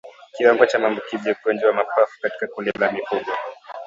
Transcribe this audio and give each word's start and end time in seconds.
Kiwango 0.33 0.65
cha 0.65 0.79
maambukizi 0.79 1.29
ya 1.29 1.35
ugonjwa 1.41 1.69
wa 1.69 1.75
mapafu 1.75 2.21
katika 2.21 2.47
kundi 2.47 2.71
la 2.79 2.91
mifugo 2.91 3.31